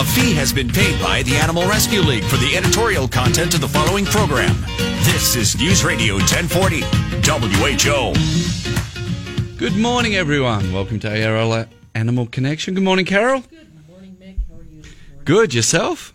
[0.00, 3.60] A fee has been paid by the Animal Rescue League for the editorial content of
[3.60, 4.56] the following program.
[5.04, 6.80] This is News Radio 1040,
[7.20, 9.58] WHO.
[9.58, 10.72] Good morning, everyone.
[10.72, 12.72] Welcome to ARL Animal Connection.
[12.72, 13.42] Good morning, Carol.
[13.42, 14.36] Good morning, Mick.
[14.48, 14.82] How are you?
[15.26, 15.52] Good.
[15.52, 16.14] Yourself?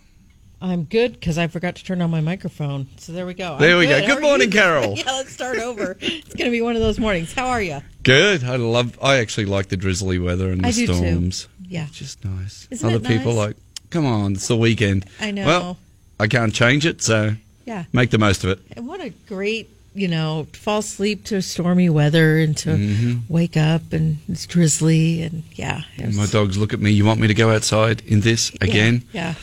[0.60, 2.88] I'm good because I forgot to turn on my microphone.
[2.98, 3.60] So there we go.
[3.60, 4.04] There I'm we go.
[4.04, 4.50] Good are morning.
[4.50, 4.94] Carol.
[4.98, 5.96] yeah, let's start over.
[6.02, 7.34] it's going to be one of those mornings.
[7.34, 7.84] How are you?
[8.02, 8.46] Good.
[8.46, 8.98] I love.
[9.00, 10.94] I actually like the drizzly weather and the I do too.
[10.96, 11.48] storms.
[11.68, 11.86] Yeah.
[11.86, 12.68] It's just nice.
[12.72, 13.48] Isn't Other it people nice?
[13.48, 13.58] like,
[13.96, 15.06] come on, it's the weekend.
[15.22, 15.46] I know.
[15.46, 15.78] Well,
[16.20, 17.36] I can't change it, so
[17.66, 17.86] Yeah.
[17.94, 18.60] make the most of it.
[18.76, 23.14] And what a great, you know, fall asleep to stormy weather and to Mm-hmm.
[23.34, 25.84] wake up and it's drizzly and yeah.
[25.98, 26.92] And my dogs look at me.
[26.92, 29.04] You want me to go outside in this again?
[29.14, 29.36] Yeah.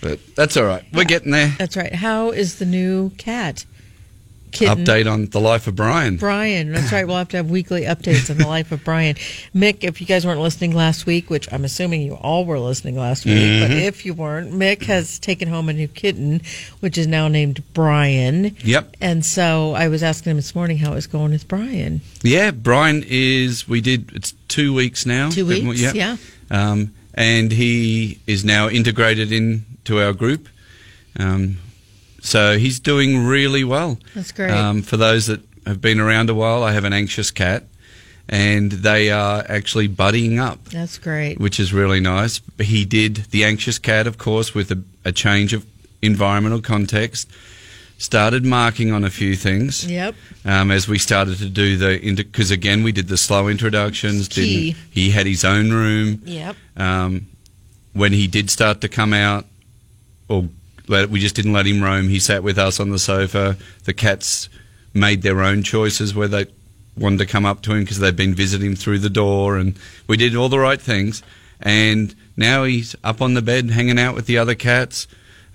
[0.00, 0.82] But that's all right.
[0.92, 1.54] We're getting there.
[1.58, 1.94] That's right.
[1.94, 3.64] How is the new cat?
[4.52, 4.84] Kitten.
[4.84, 6.16] Update on the life of Brian.
[6.16, 6.72] Brian.
[6.72, 7.06] That's right.
[7.06, 9.14] We'll have to have weekly updates on the life of Brian.
[9.54, 12.96] Mick, if you guys weren't listening last week, which I'm assuming you all were listening
[12.96, 16.42] last week, but if you weren't, Mick has taken home a new kitten,
[16.80, 18.56] which is now named Brian.
[18.64, 18.96] Yep.
[19.00, 22.00] And so I was asking him this morning how it was going with Brian.
[22.22, 23.68] Yeah, Brian is.
[23.68, 24.10] We did.
[24.14, 25.30] It's two weeks now.
[25.30, 26.16] Two Bit more- weeks, yeah.
[26.50, 30.48] Um, and he is now integrated into our group.
[31.18, 31.58] Um,
[32.20, 33.98] so he's doing really well.
[34.14, 34.50] That's great.
[34.50, 37.64] Um, for those that have been around a while, I have an anxious cat,
[38.28, 41.38] and they are actually buddying up, That's great.
[41.40, 42.40] which is really nice.
[42.60, 45.66] He did the anxious cat, of course, with a, a change of
[46.02, 47.28] environmental context.
[47.98, 50.14] Started marking on a few things Yep.
[50.46, 54.26] um, as we started to do the because again we did the slow introductions.
[54.26, 54.72] Key.
[54.72, 56.56] Didn't he had his own room Yep.
[56.78, 57.26] um,
[57.92, 59.44] when he did start to come out,
[60.28, 60.48] or
[60.90, 62.08] let, we just didn't let him roam.
[62.08, 63.56] He sat with us on the sofa.
[63.84, 64.48] The cats
[64.92, 66.46] made their own choices where they
[66.96, 69.78] wanted to come up to him because they'd been visiting him through the door, and
[70.06, 71.22] we did all the right things.
[71.60, 75.06] And now he's up on the bed, hanging out with the other cats.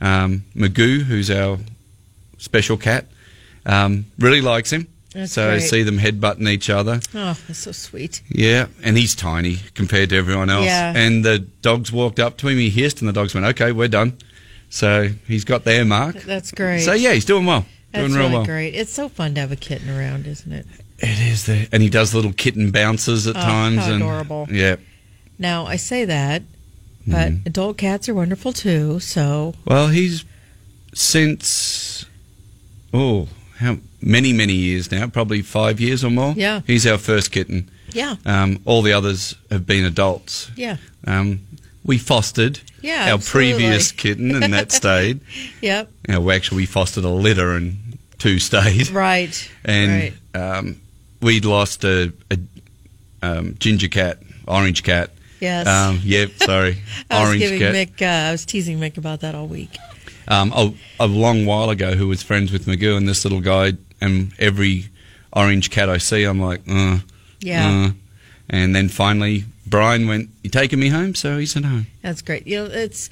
[0.02, 1.58] Um, Magoo, who's our
[2.38, 3.06] special cat,
[3.66, 4.88] um, really likes him.
[5.14, 5.62] That's so I great.
[5.62, 7.00] see them headbutting each other.
[7.14, 8.22] Oh, that's so sweet.
[8.30, 10.66] Yeah, and he's tiny compared to everyone else.
[10.66, 10.94] Yeah.
[10.96, 13.88] And the dogs walked up to him, he hissed, and the dogs went, okay, we're
[13.88, 14.18] done.
[14.70, 16.22] So he's got their mark.
[16.24, 16.82] That's great.
[16.82, 17.66] So yeah, he's doing well.
[17.92, 18.46] That's doing real really well.
[18.46, 18.76] great.
[18.76, 20.66] It's so fun to have a kitten around, isn't it?
[21.00, 21.68] It is there.
[21.72, 23.78] And he does little kitten bounces at Oh, times.
[23.80, 24.48] how and, adorable.
[24.50, 24.76] Yeah.
[25.40, 26.44] Now, I say that,
[27.08, 27.48] but Mm-hmm.
[27.48, 29.00] adult cats are wonderful too.
[29.00, 30.24] So, Well, he's
[30.94, 32.06] since,
[32.94, 33.28] oh,
[33.58, 36.34] how many, many years now, probably five years or more.
[36.36, 36.62] Yeah.
[36.68, 37.70] He's our first kitten.
[37.92, 40.52] yeah, Um, all the others have been adults.
[40.56, 41.42] yeah, Um,
[41.86, 43.54] we fostered Yeah, our absolutely.
[43.54, 45.20] previous kitten, and that stayed.
[45.62, 47.78] yep, You know, we actually we fostered a litter and
[48.18, 48.90] two stayed.
[48.90, 50.58] right, And right.
[50.58, 50.82] um,
[51.22, 52.38] we'd lost a, a
[53.22, 55.12] um, ginger cat, orange cat.
[55.40, 55.68] Yes.
[55.68, 56.78] Um, yep, sorry,
[57.12, 57.74] I was orange giving cat.
[57.76, 58.02] Mick.
[58.02, 59.78] Uh, I was teasing Mick about that all week.
[60.28, 63.74] Um, a, a long while ago, who was friends with Magoo and this little guy,
[64.02, 64.88] and every
[65.34, 67.00] orange cat I see, I'm like, uh,
[67.42, 67.92] Yeah, uh.
[68.50, 71.88] And then finally, Brian went, "You taking me home?" So he's at home.
[72.02, 72.46] that's great.
[72.48, 73.10] You know, it's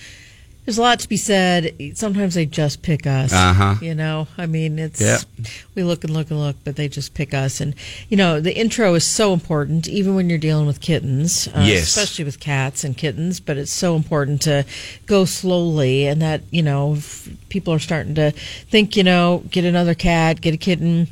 [0.65, 1.75] there's a lot to be said.
[1.95, 3.33] Sometimes they just pick us.
[3.33, 3.75] Uh-huh.
[3.81, 5.17] You know, I mean, it's Yeah.
[5.75, 7.59] we look and look and look, but they just pick us.
[7.59, 7.73] And
[8.07, 11.83] you know, the intro is so important, even when you're dealing with kittens, uh, Yes.
[11.83, 13.39] especially with cats and kittens.
[13.41, 14.63] But it's so important to
[15.05, 16.99] go slowly, and that you know,
[17.49, 18.31] people are starting to
[18.69, 21.07] think, you know, get another cat, get a kitten.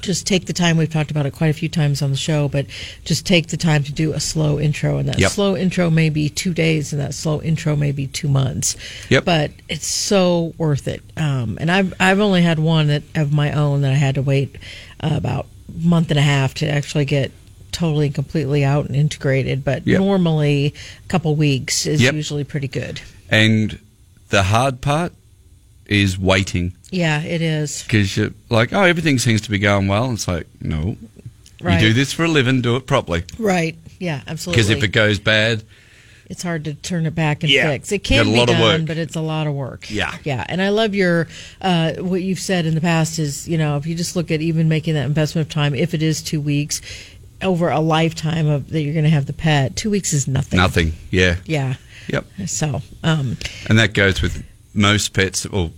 [0.00, 0.76] Just take the time.
[0.76, 2.66] We've talked about it quite a few times on the show, but
[3.04, 5.30] just take the time to do a slow intro, and that Yep.
[5.30, 8.76] slow intro may be two days, and that slow intro may be two months.
[9.10, 9.24] Yep.
[9.24, 11.02] But it's so worth it.
[11.16, 14.22] Um, and I've I've only had one that of my own that I had to
[14.22, 14.56] wait
[15.00, 15.46] uh, about
[15.78, 17.30] month and a half to actually get
[17.72, 19.64] totally and completely out and integrated.
[19.64, 19.98] But Yep.
[20.00, 20.72] normally,
[21.04, 22.14] a couple weeks is Yep.
[22.14, 23.00] usually pretty good.
[23.28, 23.78] And
[24.30, 25.12] the hard part
[25.86, 27.82] is waiting Yeah, it is.
[27.82, 30.10] because you're like, oh, everything seems to be going well.
[30.12, 30.96] It's like, no,
[31.60, 31.80] Right.
[31.80, 33.24] you do this for a living, do it properly.
[33.38, 33.76] Right.
[33.98, 34.62] Yeah, absolutely.
[34.62, 35.62] Because if it goes bad,
[36.28, 37.70] it's hard to turn it back and Yeah.
[37.70, 37.92] fix.
[37.92, 38.86] It can a be lot of done, work.
[38.86, 39.90] but it's a lot of work.
[39.90, 40.16] Yeah.
[40.24, 40.44] yeah.
[40.48, 41.28] And I love your
[41.60, 44.40] uh, what you've said in the past is you know if you just look at
[44.40, 46.80] even making that investment of time, if it is two weeks
[47.42, 50.56] over a lifetime of that you're going to have the pet, two weeks is nothing.
[50.56, 50.94] nothing.
[51.10, 51.36] Yeah.
[51.44, 51.74] Yeah.
[52.08, 52.24] Yep.
[52.46, 53.36] So, um,
[53.68, 54.42] And that goes with
[54.74, 55.70] most pets, or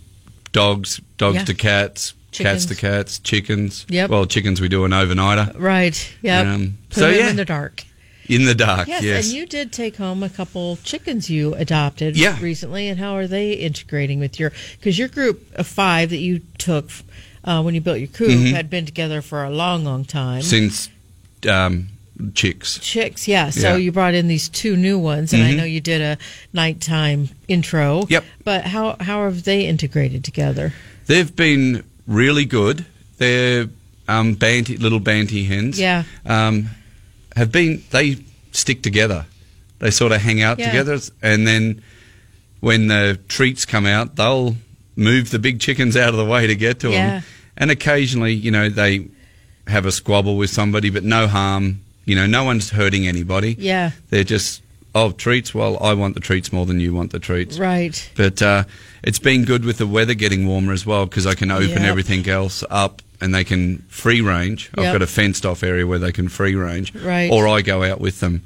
[0.52, 1.44] dogs, dogs Yeah.
[1.44, 3.86] to cats, cats to cats, chickens.
[3.88, 4.10] Yep.
[4.10, 6.14] Well, chickens we do an overnighter right.
[6.22, 6.40] Yeah.
[6.54, 7.30] Um, Put so, them yeah.
[7.30, 7.84] in the dark.
[8.28, 8.88] in the dark.
[8.88, 9.24] Yes, Yes.
[9.26, 12.36] and you did take home a couple chickens you adopted Yeah.
[12.40, 14.52] recently, and how are they integrating with your?
[14.78, 16.90] Because your group of five that you took
[17.44, 18.50] uh, when you built your coop Mhm.
[18.50, 20.42] had been together for a long, long time.
[20.42, 20.88] Since
[21.48, 21.90] um,
[22.34, 22.78] chicks.
[22.78, 23.50] Chicks, yeah.
[23.50, 23.72] So Yeah.
[23.74, 23.80] Mm-hmm.
[23.82, 26.18] you brought in these two new ones, and I know you did a
[26.52, 28.06] nighttime intro.
[28.08, 28.24] Yep.
[28.44, 30.72] But how how have they integrated together?
[31.06, 32.86] They've been really good.
[33.18, 33.66] They're
[34.08, 35.78] um, banty, little banty hens.
[35.80, 36.04] Yeah.
[36.24, 36.68] Um,
[37.34, 38.18] have been they
[38.52, 39.26] stick together.
[39.78, 40.66] They sort of hang out Yeah.
[40.66, 41.82] together, and then
[42.60, 44.56] when the treats come out, they'll
[44.96, 47.06] move the big chickens out of the way to get to Yeah.
[47.20, 47.22] them.
[47.58, 49.08] And occasionally, you know, they
[49.66, 51.80] have a squabble with somebody, but no harm.
[52.06, 53.56] You know, no one's hurting anybody.
[53.58, 53.90] Yeah.
[54.10, 54.62] They're just
[54.94, 55.54] oh treats.
[55.54, 57.58] Well, I want the treats more than you want the treats.
[57.58, 58.10] Right.
[58.16, 58.64] But uh,
[59.02, 61.80] it's been good with the weather getting warmer as well because I can open Yep.
[61.82, 64.70] everything else up and they can free range.
[64.74, 66.94] I've got a fenced off area where they can free range.
[66.94, 67.30] Right.
[67.30, 68.42] Or I go out with them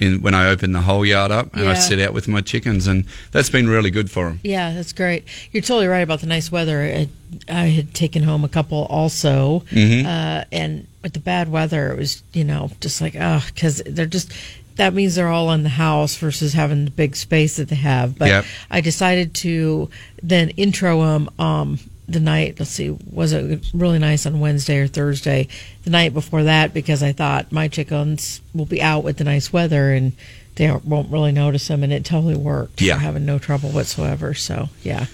[0.00, 2.86] in when I open the whole yard up and I sit out with my chickens
[2.88, 4.40] and that's been really good for them.
[4.42, 5.24] Yeah, that's great.
[5.52, 6.80] You're totally right about the nice weather.
[6.82, 7.08] I,
[7.48, 10.06] I had taken home a couple also, Mm-hmm.
[10.06, 14.06] uh, and with the bad weather, it was you know just like oh, because they're
[14.06, 14.32] just
[14.76, 18.18] that means they're all in the house versus having the big space that they have.
[18.18, 18.44] But Yep.
[18.70, 19.90] I decided to
[20.22, 21.78] then intro them um,
[22.08, 22.58] the night.
[22.58, 25.48] Let's see, was it really nice on Wednesday or Thursday?
[25.84, 29.52] The night before that, because I thought my chickens will be out with the nice
[29.52, 30.12] weather and.
[30.56, 32.82] They won't really notice them, and it totally worked.
[32.82, 32.98] Yeah.
[32.98, 34.34] Having no trouble whatsoever.
[34.34, 35.06] So, yeah.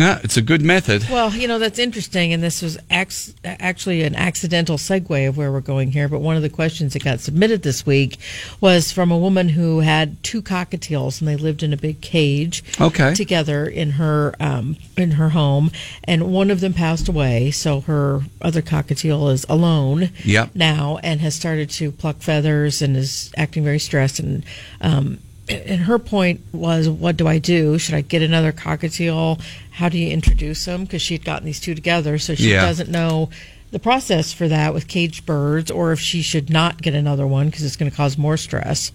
[0.00, 1.04] Yeah, it's a good method.
[1.10, 5.52] Well, you know, that's interesting, and this was ac- actually an accidental segue of where
[5.52, 6.08] we're going here.
[6.08, 8.16] But one of the questions that got submitted this week
[8.62, 12.64] was from a woman who had two cockatiels, and they lived in a big cage
[12.80, 13.12] Okay.
[13.12, 15.70] together in her um, in her home,
[16.04, 20.54] and one of them passed away, so her other cockatiel is alone Yep.
[20.54, 24.44] now and has started to pluck feathers and is acting very stressed and.
[24.80, 25.18] Um,
[25.50, 27.78] and her point was, what do I do?
[27.78, 29.40] Should I get another cockatiel?
[29.72, 30.84] How do you introduce them?
[30.84, 32.62] Because she had gotten these two together, so she Yeah.
[32.62, 33.30] doesn't know
[33.70, 37.46] the process for that with caged birds, or if she should not get another one
[37.46, 38.90] because it's going to cause more stress.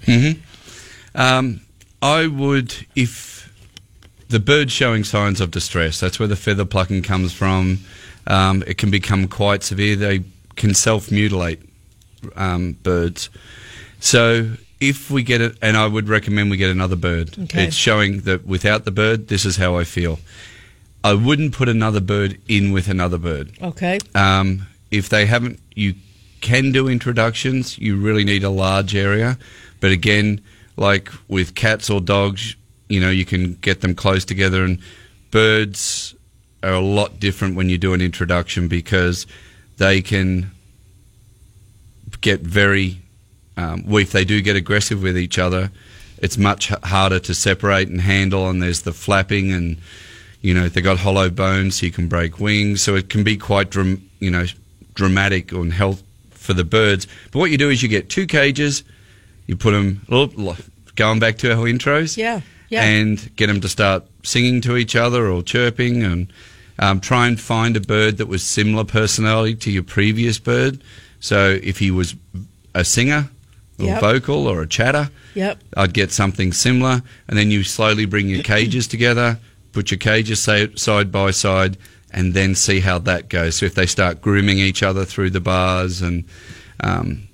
[1.14, 1.62] Um,
[2.02, 3.52] I would, if
[4.30, 7.80] the bird showing signs of distress, that's where the feather plucking comes from.
[8.28, 9.96] Um, it can become quite severe.
[9.96, 10.24] They
[10.56, 11.62] can self mutilate
[12.36, 13.30] um, birds.
[14.00, 17.38] So if we get it, and I would recommend we get another bird.
[17.38, 17.66] Okay.
[17.66, 20.20] It's showing that without the bird, this is how I feel.
[21.04, 23.52] I wouldn't put another bird in with another bird.
[23.62, 24.00] Okay.
[24.16, 25.94] Um, if they haven't, you
[26.42, 27.78] can do introductions.
[27.78, 29.38] You really need a large area,
[29.80, 30.42] but again,
[30.78, 32.56] like with cats or dogs,
[32.90, 34.64] you know, you can get them close together.
[34.64, 34.80] And
[35.32, 36.16] birds
[36.64, 39.26] are a lot different when you do an introduction because
[39.78, 40.52] they can
[42.22, 43.00] get very.
[43.58, 45.72] Um, well, if they do get aggressive with each other,
[46.18, 48.50] it's much h- harder to separate and handle.
[48.50, 49.78] And there's the flapping and
[50.42, 53.36] you know they got hollow bones so you can break wings so it can be
[53.36, 54.46] quite dram- you know
[54.94, 58.84] dramatic on health for the birds but what you do is you get two cages
[59.48, 60.02] you put them
[60.96, 62.42] going back to our intros Yeah.
[62.70, 62.84] Yeah.
[62.84, 66.28] and get them to start singing to each other or chirping and
[66.78, 70.80] um, try and find a bird that was similar personality to your previous bird
[71.20, 72.16] so if he was
[72.76, 73.30] a singer
[73.80, 74.02] or Yep.
[74.02, 75.62] vocal or a chatter Yep.
[75.76, 79.38] I'd get something similar, and then you slowly bring your cages together,
[79.74, 81.78] put your cages side by side,
[82.12, 83.56] and then see how that goes.
[83.56, 86.24] So if they start grooming each other through the bars and
[86.80, 87.28] um,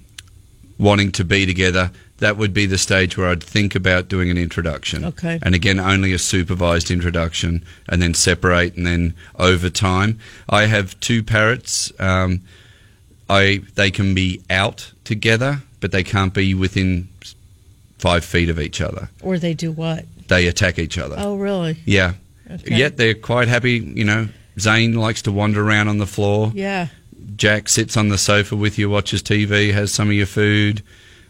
[0.79, 4.37] wanting to be together, that would be the stage where I'd think about doing an
[4.37, 5.05] introduction.
[5.05, 5.39] Okay.
[5.43, 10.17] And again, only a supervised introduction, and then separate, and then over time.
[10.49, 11.91] I have two parrots.
[11.99, 12.41] Um,
[13.29, 17.09] I they can be out together, but they can't be within
[17.97, 19.09] five feet of each other.
[19.21, 20.05] Or they do what?
[20.27, 21.15] They attack each other.
[21.17, 21.77] Oh, really?
[21.85, 22.13] Yeah.
[22.49, 22.75] Okay.
[22.75, 23.79] Yet they're quite happy.
[23.79, 24.27] You know,
[24.59, 26.51] Zane likes to wander around on the floor.
[26.53, 26.87] Yeah.
[27.35, 30.83] Jack sits on the sofa with you, watches TV, has some of your food.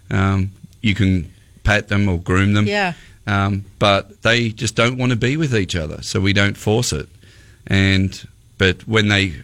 [0.10, 1.32] Um, you can
[1.64, 2.68] pat them or groom them.
[2.68, 2.94] Yeah.
[3.28, 6.92] Um, but they just don't want to be with each other, so we don't force
[6.92, 7.08] it.
[7.68, 8.28] And
[8.58, 9.36] but when they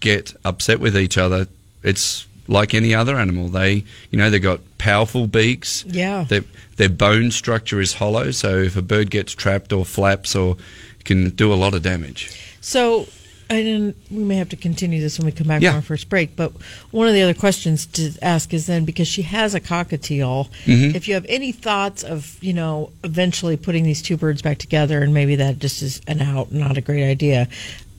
[0.00, 1.46] get upset with each other,
[1.82, 3.48] it's like any other animal.
[3.48, 5.84] They, you know, they've got powerful beaks.
[5.86, 6.24] Yeah.
[6.24, 6.42] Their,
[6.76, 10.56] their bone structure is hollow, so if a bird gets trapped or flaps or
[11.04, 12.30] can do a lot of damage.
[12.60, 13.06] So,
[13.48, 13.96] I didn't.
[14.10, 15.70] We may have to continue this when we come back Yeah.
[15.70, 16.34] from our first break.
[16.34, 16.50] But
[16.90, 20.96] one of the other questions to ask is then because she has a cockatiel, Mm-hmm.
[20.96, 25.00] if you have any thoughts of you know eventually putting these two birds back together,
[25.00, 27.46] and maybe that just is an out, not a great idea.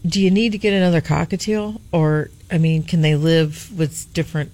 [0.06, 4.51] Do you need to get another cockatiel, or I mean, can they live with different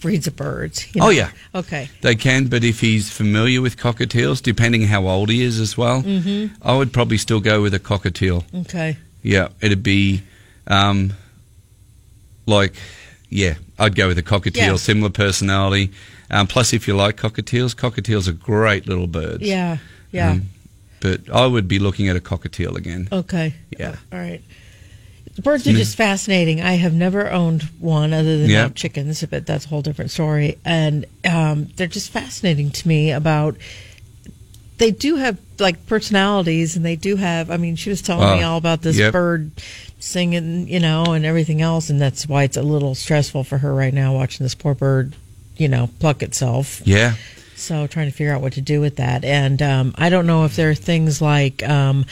[0.00, 0.94] breeds of birds?
[0.94, 1.30] you Oh, yeah.
[1.54, 1.88] Okay.
[2.02, 6.02] They can, but if he's familiar with cockatiels, depending how old he is as well,
[6.02, 6.54] mm-hmm.
[6.62, 8.44] I would probably still go with a cockatiel.
[8.62, 8.96] Okay.
[9.22, 10.22] Yeah, it'd be
[10.66, 11.12] um,
[12.46, 12.74] like
[13.28, 14.76] yeah, I'd go with a cockatiel, Yeah.
[14.76, 15.92] similar personality.
[16.30, 19.42] Um, plus, if you like cockatiels, cockatiels are great little birds.
[19.42, 19.78] Yeah,
[20.12, 20.32] yeah.
[20.32, 20.50] Um,
[21.00, 23.08] but I would be looking at a cockatiel again.
[23.12, 23.54] okay.
[23.78, 23.96] Yeah.
[24.12, 24.42] All right.
[25.42, 26.60] Birds are just fascinating.
[26.62, 30.58] I have never owned one other than now chickens, but that's a whole different story.
[30.64, 33.56] And um, they're just fascinating to me about.
[34.78, 37.50] They do have like personalities, and they do have.
[37.50, 39.12] I mean, she was telling me Oh, all about this yep.
[39.12, 39.50] bird
[39.98, 43.74] singing, you know, and everything else, and that's why it's a little stressful for her
[43.74, 45.16] right now watching this poor bird,
[45.56, 46.82] you know, pluck itself.
[46.84, 47.14] Yeah.
[47.56, 50.44] So trying to figure out what to do with that, and um, I don't know
[50.44, 52.04] if there are things like um,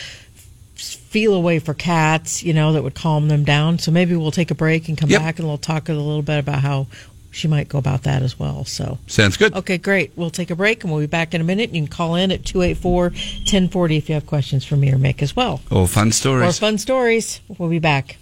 [0.76, 3.78] Feliway for cats, you know, that would calm them down.
[3.78, 5.20] So maybe we'll take a break and come Yep.
[5.20, 6.86] back and we'll talk a little bit about how
[7.30, 8.64] she might go about that as well.
[8.64, 9.54] So Sounds good.
[9.54, 10.12] okay, great.
[10.16, 11.70] We'll take a break and we'll be back in a minute.
[11.74, 15.34] You can call in at 284-1040 if you have questions for me or Mick as
[15.36, 15.60] well.
[15.70, 16.58] All fun More stories.
[16.58, 17.40] fun stories.
[17.58, 18.16] We'll be back.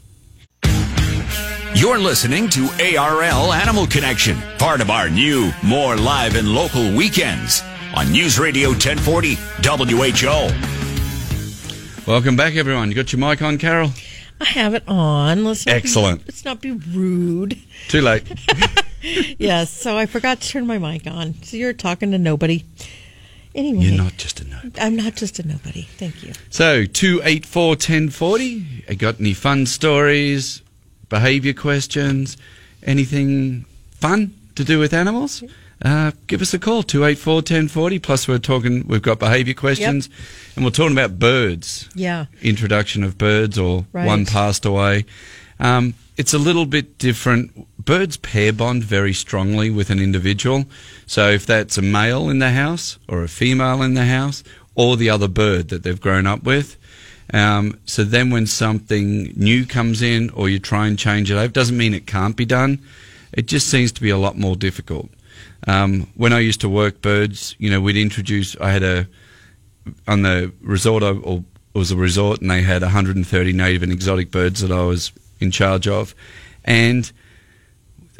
[1.75, 7.62] You're listening to ARL Animal Connection, part of our new, more live and local weekends
[7.94, 10.81] on News Radio 1040 WHO.
[12.06, 12.88] Welcome back, everyone.
[12.88, 13.92] You got your mic on, Carol?
[14.40, 15.44] I have it on.
[15.44, 16.21] Let's Excellent.
[16.21, 17.56] Be, let's not be rude.
[17.87, 18.25] Too late.
[19.38, 21.35] yes, so I forgot to turn my mic on.
[21.44, 22.64] So you're talking to nobody.
[23.54, 24.59] Anyway, You're not just a no.
[24.80, 25.82] I'm not just a nobody.
[25.82, 26.32] Thank you.
[26.50, 28.44] So, 284 1040.
[28.88, 30.61] You got any fun stories,
[31.09, 32.37] behaviour questions,
[32.82, 35.44] anything fun to do with animals?
[35.84, 37.98] Uh, give us a call, 284 1040.
[37.98, 40.08] Plus, we're talking, we've got behaviour questions,
[40.54, 41.88] and we're talking about birds.
[41.94, 42.26] Yeah.
[42.40, 44.06] Introduction of birds, or Right.
[44.06, 45.04] one passed away.
[45.58, 47.66] Um, it's a little bit different.
[47.84, 50.66] Birds pair bond very strongly with an individual.
[51.06, 54.44] So if that's a male in the house or a female in the house
[54.76, 56.76] or the other bird that they've grown up with.
[57.32, 61.48] Um, so then when something new comes in or you try and change it over,
[61.48, 62.78] doesn't mean it can't be done.
[63.32, 65.08] It just seems to be a lot more difficult.
[65.66, 69.07] Um, when I used to work birds, you know, we'd introduce, I had a,
[70.09, 73.92] on the resort, I- or it was a resort, and they had 130 native and
[73.92, 76.14] exotic birds that I was in charge of.
[76.64, 77.11] And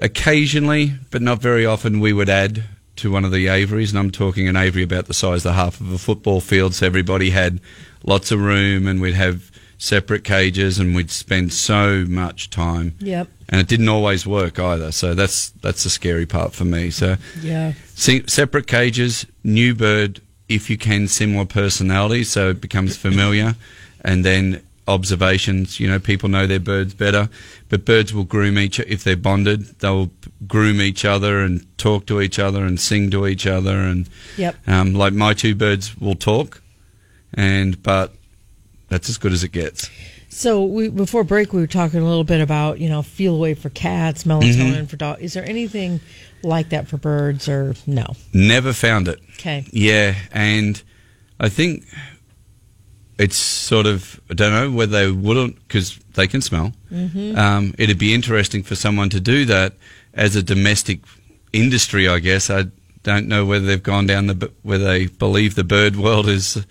[0.01, 2.65] occasionally, but not very often, we would add
[2.97, 5.81] to one of the aviaries, and I'm talking an aviary about the size of half
[5.81, 7.61] of a football field, so everybody had
[8.05, 12.95] lots of room, and we'd have separate cages, and we'd spend so much time.
[13.01, 13.29] Yep.
[13.53, 16.91] And it didn't always work either, so that's that's the scary part for me.
[16.91, 17.75] So Yeah.
[17.95, 23.55] Se- separate cages, new bird, if you can, similar personality, so it becomes familiar,
[24.03, 25.79] and then observations.
[25.79, 27.29] You know, people know their birds better,
[27.69, 28.81] but birds will groom each.
[28.81, 30.11] If they're bonded, they'll
[30.49, 34.57] groom each other and talk to each other and sing to each other, and Yep.
[34.67, 36.63] um, like my two birds will talk,
[37.35, 38.15] and but
[38.89, 39.91] that's as good as it gets.
[40.35, 43.69] So we before break we were talking a little bit about you know Feliway for
[43.69, 44.85] cats, melatonin Mm-hmm.
[44.87, 45.21] for dogs.
[45.21, 46.01] Is there anything
[46.43, 48.07] like that for birds or no?
[48.33, 49.21] Never found it.
[49.35, 49.67] Okay.
[49.71, 50.83] Yeah, and
[51.39, 51.85] I think
[53.19, 56.73] it's sort of I don't know whether they wouldn't because they can smell.
[56.91, 57.39] Mm-hmm.
[57.39, 59.75] Um, it'd be interesting for someone to do that
[60.15, 61.01] as a domestic
[61.53, 62.09] industry.
[62.09, 62.65] I guess I
[63.03, 66.67] don't know whether they've gone down the whether they believe the bird world is.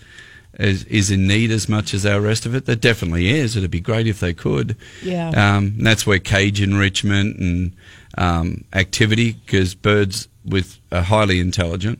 [0.61, 2.65] Is, is in need as much as our rest of it.
[2.65, 3.57] There definitely is.
[3.57, 4.77] It'd be great if they could.
[5.01, 5.29] Yeah.
[5.29, 7.75] Um, that's where cage enrichment and
[8.15, 11.97] um, activity, because birds with are highly intelligent,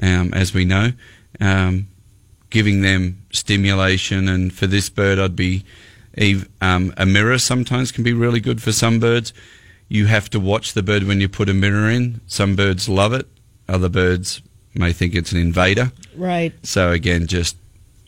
[0.00, 0.92] um, as we know,
[1.40, 1.88] um,
[2.50, 4.28] giving them stimulation.
[4.28, 5.64] And for this bird, I'd be
[6.60, 7.38] um, a mirror.
[7.38, 9.32] Sometimes can be really good for some birds.
[9.88, 12.20] You have to watch the bird when you put a mirror in.
[12.28, 13.26] Some birds love it.
[13.68, 14.40] Other birds
[14.74, 15.90] may think it's an invader.
[16.14, 16.52] Right.
[16.62, 17.56] So again, just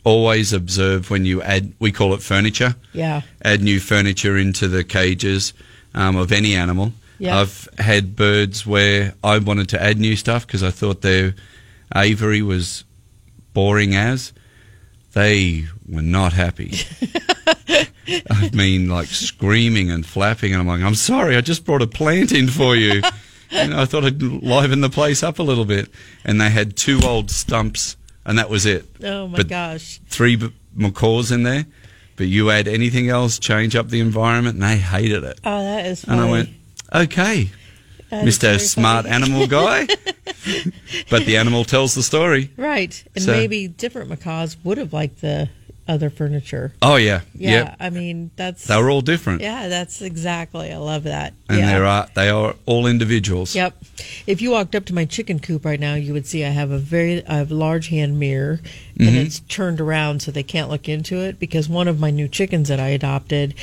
[0.03, 1.73] always observe when you add.
[1.79, 3.21] We call it furniture Yeah.
[3.43, 5.53] add new furniture into the cages
[5.93, 6.93] um, of any animal.
[7.19, 7.39] Yeah.
[7.39, 11.35] I've had birds where I wanted to add new stuff because I thought their
[11.95, 12.83] aviary was
[13.53, 14.33] boring as.
[15.13, 16.73] They were not happy.
[18.07, 21.87] I mean, like screaming and flapping, and I'm like, I'm sorry, I just brought a
[21.87, 23.01] plant in for you.
[23.51, 25.89] and I thought I'd liven the place up a little bit.
[26.25, 29.99] And they had two old stumps, and that was it Oh my But- gosh.
[30.07, 31.65] three b- macaws in there,
[32.15, 35.39] but you add anything else, change up the environment, and they hated it.
[35.43, 36.19] Oh, that is Funny.
[36.21, 36.27] And.
[36.27, 36.49] I went,
[36.93, 37.49] okay,
[38.09, 38.59] That Mr.
[38.59, 39.15] Smart funny.
[39.15, 39.87] Animal Guy.
[41.09, 42.51] but the animal tells the story.
[42.57, 43.03] Right.
[43.15, 45.49] And So- maybe different macaws would have liked the
[45.91, 46.73] other furniture.
[46.81, 47.21] Oh, yeah.
[47.35, 47.51] Yeah.
[47.51, 47.75] Yep.
[47.79, 48.65] I mean, that's.
[48.65, 49.41] They were all different.
[49.41, 50.71] yeah, that's exactly.
[50.71, 51.33] I love that.
[51.49, 51.65] And yeah.
[51.67, 53.53] there are, they are all individuals.
[53.55, 53.75] Yep.
[54.25, 56.71] If you walked up to my chicken coop right now, you would see I have
[56.71, 58.59] a very I have a large hand mirror,
[58.97, 59.17] and Mm-hmm.
[59.17, 62.67] it's turned around so they can't look into it because one of my new chickens
[62.69, 63.53] that I adopted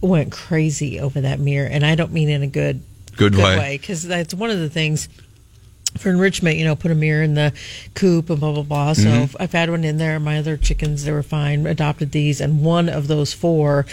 [0.00, 2.82] went crazy over that mirror, and I don't mean in a good
[3.16, 3.76] Good way.
[3.80, 5.08] because that's one of the things
[5.98, 6.56] for enrichment.
[6.56, 7.52] You know, put a mirror in the
[7.94, 8.92] coop and blah blah blah.
[8.94, 9.36] So Mm-hmm.
[9.42, 10.18] I've had one in there.
[10.20, 11.66] My other chickens they were fine.
[11.66, 13.86] Adopted these, and one of those four.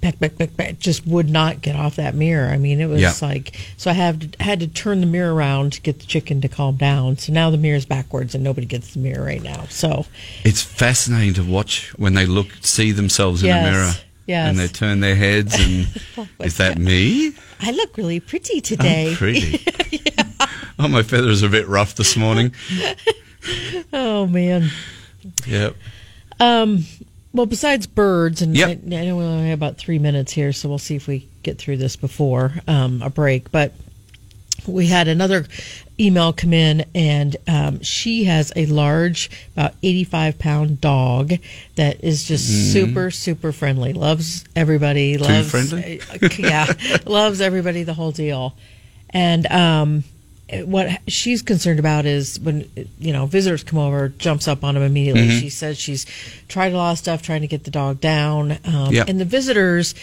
[0.00, 2.50] Peck, peck, peck, peck, just would not get off that mirror.
[2.50, 3.14] I mean, it was Yeah.
[3.22, 3.90] like so.
[3.90, 6.76] I have to, had to turn the mirror around to get the chicken to calm
[6.76, 7.16] down.
[7.16, 9.64] So now the mirror's backwards, and nobody gets the mirror right now.
[9.70, 10.04] So
[10.44, 13.92] It's fascinating to watch when they look, see themselves in Yes, a mirror,
[14.26, 14.48] yes.
[14.50, 17.32] and they turn their heads, and is that me?
[17.60, 19.10] I look really pretty today.
[19.10, 19.64] I'm pretty.
[20.76, 22.52] Oh, my feathers are a bit rough this morning.
[23.92, 24.70] Oh man.
[25.46, 25.76] Yep.
[26.40, 26.84] Um,
[27.34, 28.68] well, besides birds, and Yep.
[28.68, 31.28] I, I know we only have about three minutes here, so we'll see if we
[31.42, 33.52] get through this before um, a break.
[33.52, 33.72] But
[34.66, 35.44] we had another
[35.98, 41.32] email come in, and um, she has a large, about 85 pound dog
[41.76, 43.92] that is just super, super friendly.
[43.92, 45.16] Loves everybody.
[45.18, 46.00] Loves friendly?
[46.00, 46.72] uh, yeah,
[47.06, 47.82] loves everybody.
[47.84, 48.54] The whole deal.
[49.10, 50.04] And um,
[50.64, 54.82] what she's concerned about is when you know visitors come over, jumps up on them
[54.82, 55.28] immediately.
[55.28, 55.38] Mm-hmm.
[55.38, 56.06] She says she's
[56.48, 59.04] tried a lot of stuff trying to get the dog down, um, Yeah.
[59.06, 59.94] and the visitors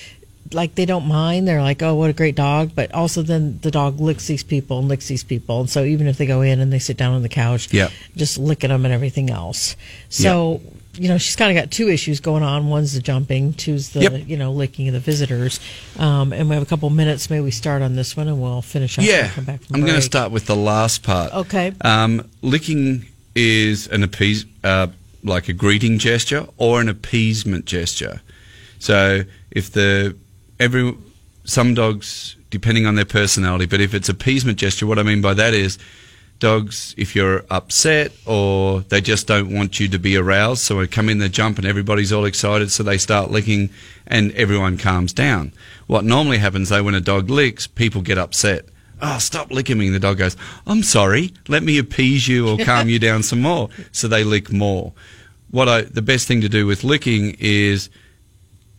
[0.54, 1.48] like they don't mind.
[1.48, 4.80] They're like, "Oh, what a great dog!" But also, then the dog licks these people
[4.80, 7.14] and licks these people, and so even if they go in and they sit down
[7.14, 7.90] on the couch, Yeah.
[8.16, 9.76] just licking them and everything else.
[10.10, 10.62] So.
[11.00, 12.68] You know, she's kind of got two issues going on.
[12.68, 14.24] One's the jumping, two's the Yep.
[14.28, 15.58] you know licking of the visitors.
[15.98, 17.30] Um, and we have a couple minutes.
[17.30, 19.06] Maybe we start on this one, and we'll finish up.
[19.06, 19.30] Yeah.
[19.30, 21.32] come back from I'm going to start with the last part.
[21.34, 21.72] Okay.
[21.80, 23.06] Um, licking
[23.36, 24.88] is an appease, uh,
[25.24, 28.20] like a greeting gesture or an appeasement gesture.
[28.80, 30.18] So if the
[30.62, 30.96] every
[31.44, 35.34] some dogs, depending on their personality, but if it's appeasement gesture, what I mean by
[35.34, 35.80] that is
[36.40, 40.88] dogs, if you're upset or they just don't want you to be aroused, so they
[40.88, 43.70] come in, they jump, and everybody's all excited, so they start licking,
[44.06, 45.52] and everyone calms down.
[45.88, 48.66] What normally happens though when a dog licks, people get upset.
[49.02, 49.88] Oh, stop licking me.
[49.88, 50.38] And the dog goes,
[50.68, 53.70] I'm sorry, let me appease you or calm you down some more.
[53.92, 54.94] So they lick more.
[55.50, 57.90] What I, the best thing to do with licking is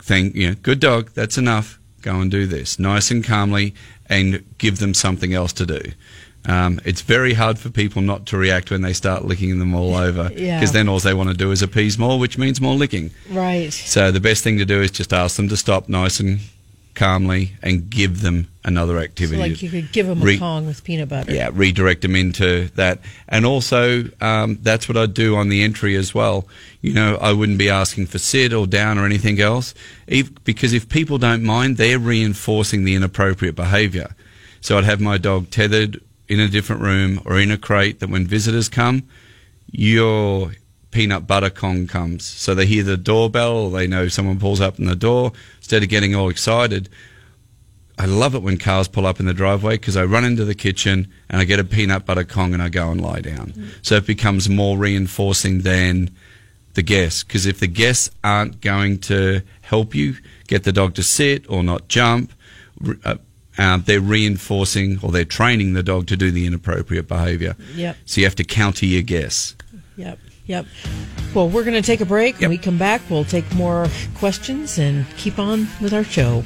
[0.03, 1.79] thank you know, good dog, that's enough.
[2.03, 3.75] Go and do this nice and calmly
[4.07, 5.81] and give them something else to do.
[6.45, 9.95] Um, it's very hard for people not to react when they start licking them all
[10.07, 10.65] over because Yeah.
[10.67, 13.13] then all they want to do is appease more, which means more licking.
[13.31, 13.73] Right.
[13.73, 16.41] So the best thing to do is just ask them to stop nice and
[16.95, 19.41] calmly and give them another So activity.
[19.41, 21.33] like you could give them a Re- Kong with peanut butter.
[21.33, 23.01] yeah, redirect them into that.
[23.29, 26.47] And also, um, that's what I'd do on the entry as well.
[26.81, 29.75] You know, I wouldn't be asking for sit or down or anything else,
[30.07, 34.15] if, because if people don't mind, they're reinforcing the inappropriate behaviour.
[34.61, 38.11] So I'd have my dog tethered in a different room or in a crate that
[38.11, 39.03] when visitors come,
[39.71, 40.53] your
[40.93, 42.25] peanut butter Kong comes.
[42.25, 45.33] So they hear the doorbell or they know someone pulls up in the door.
[45.59, 46.89] Instead of getting all excited,
[47.99, 50.55] I love it when cars pull up in the driveway because I run into the
[50.55, 53.53] kitchen and I get a peanut butter Kong and I go and lie down.
[53.83, 56.11] So it becomes more reinforcing than
[56.75, 61.03] the guests because if the guests aren't going to help you get the dog to
[61.03, 62.33] sit or not jump,
[63.05, 63.17] uh,
[63.59, 67.55] uh, they're reinforcing or they're training the dog to do the inappropriate behaviour.
[67.75, 67.97] Yep.
[68.07, 69.55] So you have to counter your guests.
[69.97, 70.19] Yep.
[70.47, 70.67] Yep.
[71.35, 72.39] Well, we're going to take a break.
[72.41, 76.43] When we come back, we'll take more questions and keep on with our show.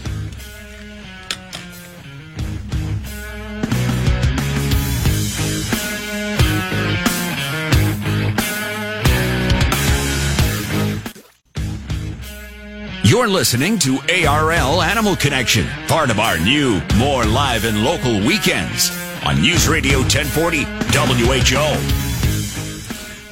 [13.03, 18.91] You're listening to ARL Animal Connection, part of our new, more live and local weekends
[19.25, 22.06] on News Radio 1040 WHO.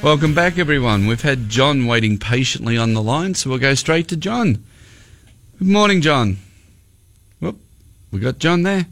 [0.05, 1.07] Welcome back, everyone.
[1.07, 4.63] We've had John waiting patiently on the line, so we'll go straight to John.
[5.57, 6.37] Good morning, John.
[7.39, 7.57] Whoop,
[8.11, 8.85] we got John there.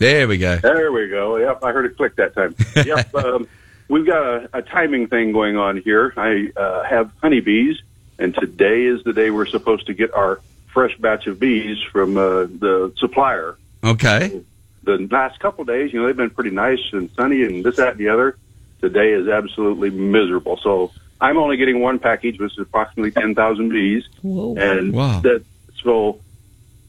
[0.00, 0.56] There we go.
[0.56, 1.36] There we go.
[1.36, 2.56] Yep, I heard it click that time.
[2.84, 3.48] Yep, um,
[3.86, 6.12] we've got a, a timing thing going on here.
[6.16, 7.80] I uh, have honeybees,
[8.18, 12.16] and today is the day we're supposed to get our fresh batch of bees from
[12.16, 13.56] uh, the supplier.
[13.84, 14.42] Okay.
[14.82, 17.90] The last couple days, you know, they've been pretty nice and sunny and this, that,
[17.92, 18.36] and the other.
[18.80, 20.56] Today is absolutely miserable.
[20.62, 24.04] So I'm only getting one package, which is approximately 10,000 bees.
[24.22, 24.56] Whoa.
[24.56, 25.20] And Wow.
[25.20, 25.44] that
[25.82, 26.20] so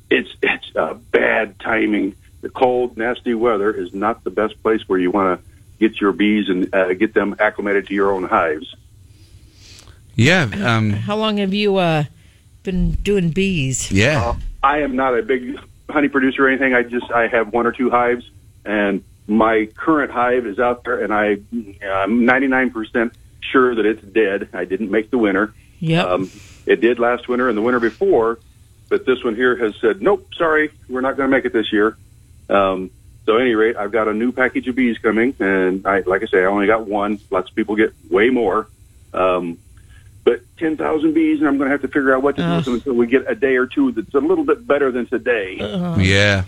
[0.09, 2.15] it's it's uh, bad timing.
[2.41, 5.45] The cold, nasty weather is not the best place where you want to
[5.79, 8.75] get your bees and uh, get them acclimated to your own hives.
[10.15, 10.49] Yeah.
[10.63, 12.03] Um, How long have you uh,
[12.63, 13.91] been doing bees?
[13.91, 14.21] yeah.
[14.29, 15.57] Uh, I am not a big
[15.89, 16.73] honey producer or anything.
[16.73, 18.29] I just I have one or two hives,
[18.65, 21.37] and my current hive is out there, and I
[21.85, 24.49] I'm 99 percent sure that it's dead.
[24.53, 25.53] I didn't make the winter.
[25.79, 26.05] Yep.
[26.07, 26.31] Um,
[26.65, 28.39] it did last winter and the winter before,
[28.89, 31.71] but this one here has said, nope, sorry, we're not going to make it this
[31.71, 31.97] year.
[32.49, 32.91] Um,
[33.25, 36.21] So, at any rate, I've got a new package of bees coming, and I, like
[36.23, 37.19] I say, I only got one.
[37.31, 38.67] Lots of people get way more.
[39.13, 39.57] Um,
[40.23, 42.65] but 10,000 bees, and I'm going to have to figure out what to do with
[42.65, 45.57] them until we get a day or two that's a little bit better than today.
[45.99, 46.43] Yeah.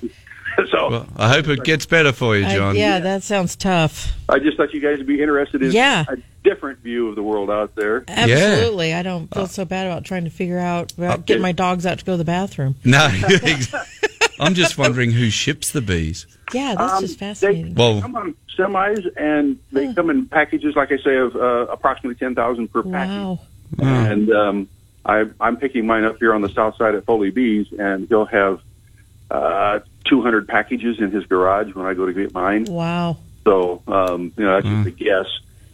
[0.72, 2.76] so, Well, I hope it gets better for you, I- John.
[2.76, 4.12] yeah, that sounds tough.
[4.30, 6.06] I just thought you guys would be interested in Yeah.
[6.08, 8.04] a different view of the world out there.
[8.08, 8.94] Absolutely.
[8.94, 12.00] I don't feel so bad about trying to figure out about getting my dogs out
[12.00, 12.76] to go to the bathroom.
[12.84, 13.08] No,
[14.40, 16.26] I'm just wondering who ships the bees.
[16.54, 17.76] Yeah, that's Um, just they- fascinating.
[17.76, 21.40] Well, come on semis, and they come in packages, like I say, of uh,
[21.72, 23.10] approximately 10,000 per package.
[23.12, 23.40] wow.
[23.80, 24.68] And um,
[25.06, 28.26] I, I'm picking mine up here on the south side at Foley Bees, and he'll
[28.26, 28.60] have
[29.30, 32.66] uh, 200 packages in his garage when I go to get mine.
[32.66, 33.18] Wow.
[33.44, 35.26] So, um, you know, that's just a guess,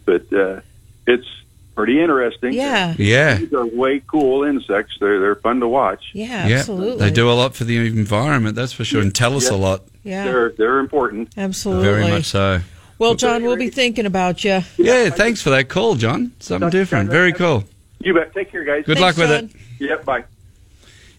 [0.04, 0.60] but uh,
[1.06, 1.26] it's
[1.74, 2.52] pretty interesting.
[2.54, 2.94] Yeah.
[2.98, 3.36] yeah.
[3.36, 4.96] These are way cool insects.
[4.98, 6.10] They're they're fun to watch.
[6.12, 7.04] Yeah, Yeah, absolutely.
[7.08, 9.82] they do a lot for the environment, that's for sure, and tell us a lot.
[10.02, 11.34] Yeah, They're they're important.
[11.36, 11.84] absolutely.
[11.84, 12.60] Very much so.
[12.98, 14.60] Well, John, we'll be thinking about you.
[14.76, 16.32] Yeah, thanks for that call, John.
[16.40, 17.10] Something different.
[17.10, 17.64] Very cool.
[18.00, 18.32] You bet.
[18.34, 18.84] Take care, guys.
[18.86, 19.50] Good luck with it.
[19.78, 20.04] Yep.
[20.04, 20.24] Bye.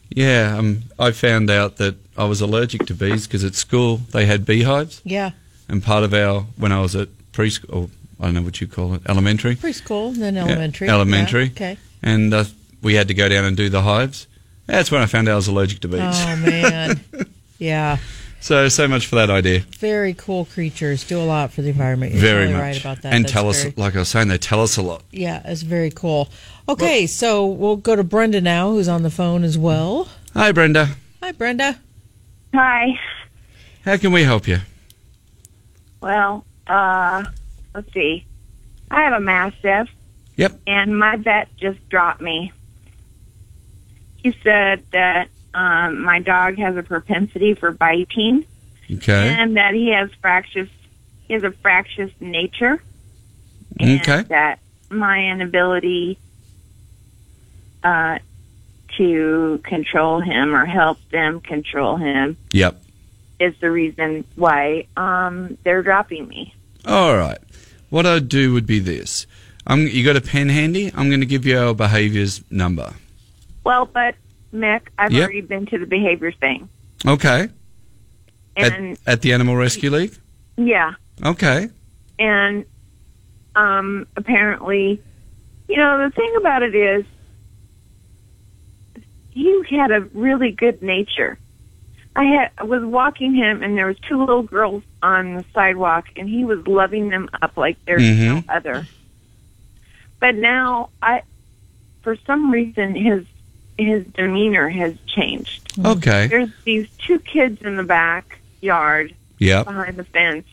[0.10, 4.26] Yeah, um, I found out that I was allergic to bees because at school they
[4.26, 5.32] had beehives, Yeah,
[5.70, 8.94] and part of our when I was at preschool, I don't know what you call
[8.96, 10.88] it, elementary, preschool, then elementary.
[10.88, 11.44] Yeah, elementary.
[11.46, 11.78] Yeah, Okay.
[12.04, 12.44] and uh,
[12.82, 14.28] we had to go down and do the hives.
[14.66, 16.02] That's when I found out I was allergic to bees.
[16.04, 17.00] Oh man.
[17.58, 17.98] yeah,
[18.42, 19.62] So so much for that idea.
[19.80, 21.04] very cool creatures.
[21.06, 22.12] Do a lot for the environment.
[22.14, 22.62] You're very totally much.
[22.76, 23.14] right about that.
[23.14, 25.04] And That's tell us, very- like I was saying, they tell us a lot.
[25.12, 26.30] Yeah, it's very cool.
[26.68, 30.08] Okay, so we'll go to Brenda now, who's on the phone as well.
[30.36, 30.90] Hi, Brenda.
[31.24, 31.80] Hi, Brenda.
[32.54, 33.00] Hi.
[33.86, 34.58] How can we help you?
[36.02, 37.26] Well, uh,
[37.74, 38.26] let's see.
[38.92, 39.90] I have a mastiff.
[40.38, 40.60] Yep.
[40.68, 42.52] And my vet just dropped me.
[44.18, 48.46] He said that um, my dog has a propensity for biting,
[48.92, 49.30] Okay.
[49.38, 50.70] and that he has fractious.
[51.28, 52.82] He has a fractious nature.
[53.80, 54.24] And Okay.
[54.24, 54.60] That
[54.90, 56.18] my inability
[57.84, 58.20] uh,
[58.98, 62.82] to control him or help them control him Yep.
[63.40, 66.54] is the reason why um, they're dropping me.
[66.86, 67.38] All right.
[67.90, 69.26] What I'd do would be this.
[69.68, 70.92] Um, you got a pen handy?
[70.96, 72.94] I'm going to give you our behaviours number.
[73.64, 74.16] Well, but
[74.54, 75.24] Mick, I've Yep.
[75.24, 76.70] already been to the behavior thing,
[77.08, 77.50] Okay.
[78.56, 80.18] and at, at the Animal Rescue League?
[80.58, 81.70] yeah, Okay.
[82.18, 82.66] and
[83.56, 85.02] um, apparently,
[85.68, 87.06] you know, the thing about it is,
[89.44, 91.38] he had a really good nature.
[92.16, 96.06] I had I was walking him, and there was two little girls on the sidewalk,
[96.16, 98.44] and he was loving them up like there's no Mhm.
[98.50, 98.88] other.
[100.20, 101.22] But now, I,
[102.02, 103.26] for some reason, his
[103.78, 105.72] his demeanor has changed.
[105.86, 106.28] Okay.
[106.28, 109.66] There's these two kids in the backyard Yep.
[109.68, 110.46] behind the fence,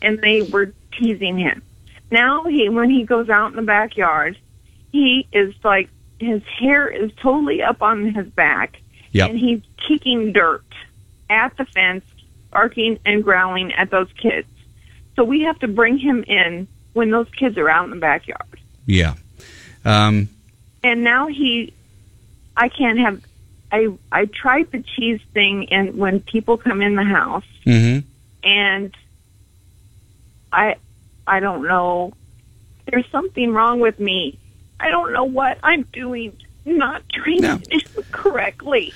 [0.00, 1.62] and they were teasing him.
[2.10, 4.36] Now he, when he goes out in the backyard,
[4.90, 5.88] he is like
[6.22, 8.78] his hair is totally up on his back,
[9.12, 9.30] Yep.
[9.30, 10.64] and he's kicking dirt
[11.28, 12.04] at the fence,
[12.50, 14.48] barking and growling at those kids.
[15.16, 18.60] So we have to bring him in when those kids are out in the backyard.
[18.86, 19.14] Yeah.
[19.84, 20.28] Um,
[20.82, 21.72] And now he,
[22.56, 23.22] I can't have.
[23.70, 28.00] I I tried the cheese thing, and when people come in the house, hmm
[28.44, 28.94] and
[30.52, 30.76] I
[31.26, 32.12] I don't know.
[32.90, 34.38] There's something wrong with me.
[34.82, 36.36] I don't know what I'm doing.
[36.64, 37.56] Not training No.
[37.70, 37.80] him
[38.12, 38.92] correctly.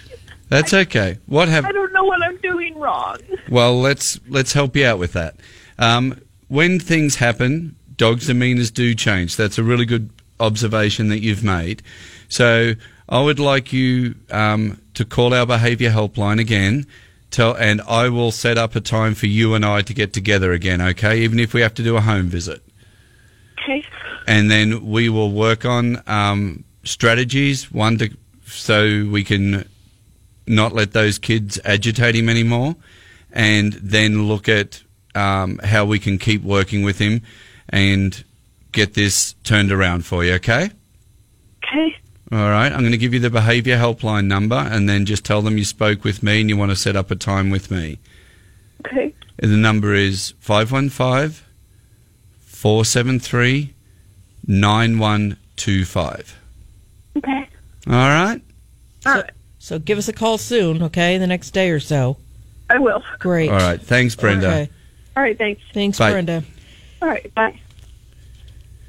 [0.48, 1.18] That's okay.
[1.26, 3.18] What have I don't know what I'm doing wrong.
[3.48, 5.36] Well, let's let's help you out with that.
[5.78, 9.36] Um, when things happen, dogs' demeanors do change.
[9.36, 11.82] That's a really good observation that you've made.
[12.28, 12.74] So
[13.08, 16.86] I would like you um, to call our behaviour helpline again.
[17.32, 20.52] Tell, and I will set up a time for you and I to get together
[20.52, 20.80] again.
[20.80, 22.62] Okay, even if we have to do a home visit,
[23.62, 23.84] Okay.
[24.26, 27.70] And then we will work on um, strategies.
[27.72, 28.10] One to
[28.44, 29.68] so we can
[30.46, 32.76] not let those kids agitate him anymore,
[33.32, 34.82] and then look at
[35.14, 37.22] um, how we can keep working with him
[37.68, 38.24] and
[38.72, 40.34] get this turned around for you.
[40.34, 40.70] Okay.
[41.64, 41.96] Okay.
[42.32, 42.72] All right.
[42.72, 45.64] I'm going to give you the behaviour helpline number, and then just tell them you
[45.64, 47.98] spoke with me and you want to set up a time with me.
[48.84, 49.14] Okay.
[49.38, 51.44] And the number is 515
[52.40, 53.75] 473
[54.46, 56.36] 9125.
[57.16, 57.48] Okay.
[57.86, 58.40] All right.
[59.06, 59.30] All right.
[59.58, 61.18] So give us a call soon, okay?
[61.18, 62.16] The next day or so.
[62.70, 63.02] I will.
[63.18, 63.50] Great.
[63.50, 63.80] All right.
[63.80, 64.46] Thanks, Brenda.
[64.46, 64.70] Okay.
[65.16, 65.36] All right.
[65.38, 65.62] Thanks.
[65.72, 66.10] Thanks, Bye.
[66.12, 66.42] Brenda.
[67.02, 67.32] All right.
[67.34, 67.60] Bye.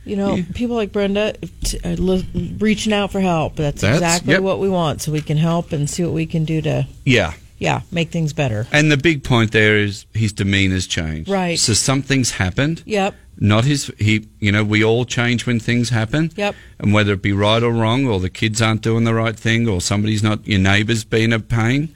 [0.06, 3.56] You know, people like Brenda t- uh, li- reaching out for help.
[3.58, 4.42] That's, That's- exactly yep.
[4.42, 7.34] what we want, so we can help and see what we can do to Yeah.
[7.58, 8.68] Yeah, make things better.
[8.72, 11.30] And the big point there is his demeanor's changed.
[11.30, 11.58] Right.
[11.58, 12.84] So something's happened.
[12.86, 13.16] Yep.
[13.40, 13.92] Not his.
[14.00, 14.28] He.
[14.40, 16.32] You know, we all change when things happen.
[16.36, 16.56] Yep.
[16.80, 19.68] And whether it be right or wrong, or the kids aren't doing the right thing,
[19.68, 21.94] or somebody's not your neighbour's been a pain.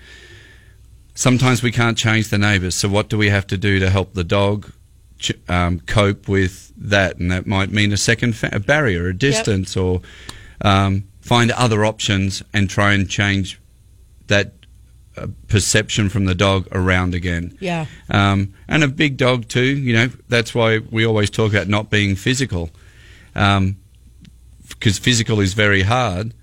[1.14, 2.76] Sometimes we can't change the neighbours.
[2.76, 4.72] So what do we have to do to help the dog
[5.20, 7.18] ch- um, cope with that?
[7.18, 10.02] And that might mean a second fa- a barrier, a distance, or
[10.62, 13.60] um, find other options and try and change
[14.28, 14.54] that
[15.48, 17.58] perception from the dog around again.
[17.60, 17.86] Yeah.
[18.10, 19.78] Um, and a big dog too.
[19.78, 22.70] You know, that's why we always talk about not being physical,
[23.34, 26.34] because physical is very hard.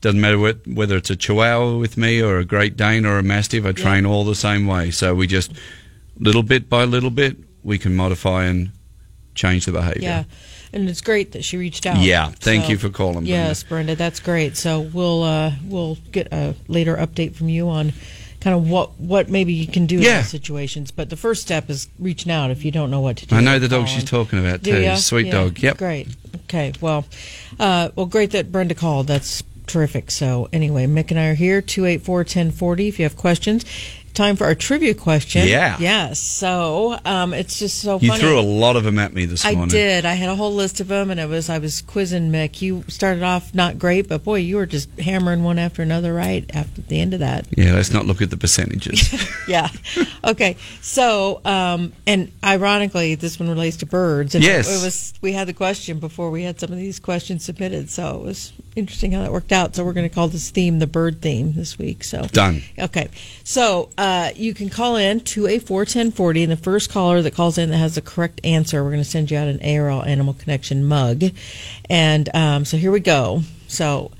[0.00, 3.22] Doesn't matter what, whether it's a Chihuahua with me or a Great Dane or a
[3.22, 3.64] Mastiff.
[3.64, 4.90] I train all the same way.
[4.90, 5.52] So we just
[6.18, 8.70] little bit by little bit we can modify and
[9.34, 10.02] change the behaviour.
[10.02, 10.24] Yeah.
[10.72, 11.98] And it's great that she reached out.
[11.98, 13.30] Yeah, thank you for calling, Brenda.
[13.30, 14.56] Yes, Brenda, that's great.
[14.56, 17.92] So we'll uh, we'll get a later update from you on
[18.46, 20.92] kind of what what maybe you can do in those situations.
[20.92, 23.34] But the first step is reaching out if you don't know what to do.
[23.34, 24.82] I know the dog she's talking about Do too.
[24.82, 24.94] ya?
[24.94, 25.58] Sweet Yeah, dog.
[25.58, 25.78] Yep.
[25.78, 26.06] Great.
[26.44, 26.72] Okay.
[26.80, 27.06] Well,
[27.58, 29.08] uh, well, great that Brenda called.
[29.08, 30.12] That's terrific.
[30.12, 31.60] So anyway, Mick and I are here.
[31.60, 32.86] Two eight four ten forty.
[32.86, 33.64] If you have questions.
[34.16, 35.46] Time for our trivia question.
[35.46, 35.76] Yeah.
[35.78, 36.18] Yes.
[36.20, 38.20] So um, it's just so You funny.
[38.20, 39.68] threw a lot of them at me this I morning.
[39.76, 40.04] I did.
[40.06, 42.62] I had a whole list of them, and it was I was quizzing Mick.
[42.62, 46.50] You started off not great, but boy, you were just hammering one after another right
[46.56, 47.46] after the end of that.
[47.58, 49.12] Yeah, let's not look at the percentages.
[49.46, 49.68] Yeah.
[50.24, 50.56] okay.
[50.80, 54.34] So, um, and ironically, this one relates to birds.
[54.34, 54.66] And Yes.
[54.68, 58.16] It, was we had the question before we had some of these questions submitted, so
[58.16, 59.74] it was interesting how that worked out.
[59.74, 62.04] So we're going to call this theme the bird theme this week.
[62.04, 62.62] So Done.
[62.78, 63.08] Okay.
[63.42, 67.70] So uh, you can call in 284 1040, and the first caller that calls in
[67.70, 70.84] that has the correct answer, we're going to send you out an ARL Animal Connection
[70.84, 71.24] mug.
[71.88, 73.42] And um, so here we go.
[73.66, 74.12] So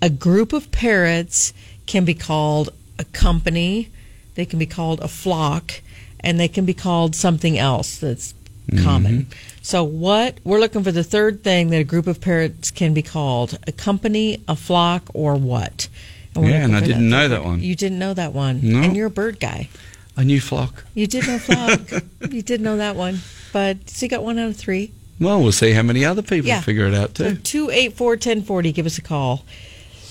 [0.00, 1.52] a group of parrots
[1.86, 3.90] can be called a company,
[4.36, 5.82] they can be called a flock,
[6.20, 8.34] and they can be called something else that's
[8.82, 9.22] common.
[9.24, 9.58] Mm-hmm.
[9.62, 13.02] So what we're looking for the third thing that a group of parrots can be
[13.02, 15.88] called a company, a flock, or what?
[16.36, 17.60] we're Yeah, and I didn't know that one.
[17.60, 18.82] You didn't know that one, No.
[18.82, 19.68] and you're a bird guy.
[20.16, 20.84] A new flock.
[20.94, 21.80] You did know flock.
[22.30, 23.18] you did know that one,
[23.52, 24.92] but so you got one out of three.
[25.20, 26.60] Well, we'll see how many other people Yeah.
[26.60, 27.36] figure it out too.
[27.36, 28.70] two eight four ten forty.
[28.72, 29.44] Give us a call.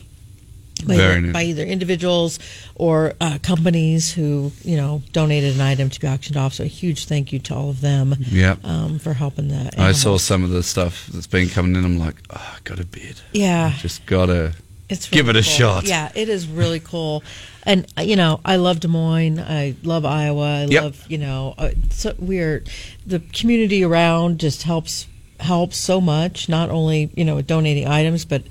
[0.87, 2.39] by, by either individuals
[2.75, 6.55] or uh, companies who you know donated an item to be auctioned off.
[6.55, 8.65] So a huge thank you to all of them Yep.
[8.65, 9.79] um, for helping that.
[9.79, 11.85] I saw some of the stuff that's been coming in.
[11.85, 13.21] I'm like, oh, I got a bid.
[13.33, 14.55] Yeah, Just got to.
[14.89, 15.59] it's give really it a cool.
[15.59, 15.85] shot.
[15.85, 17.23] Yeah, it is really cool.
[17.65, 19.39] And uh, you know, I love Des Moines.
[19.41, 20.61] I love Iowa.
[20.63, 20.83] I Yep.
[20.83, 22.63] love you know, uh, so we're
[23.07, 25.07] the community around just helps
[25.41, 26.49] helps so much.
[26.49, 28.43] Not only you know donating items, but